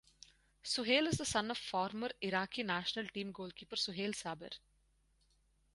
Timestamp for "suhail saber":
3.75-4.49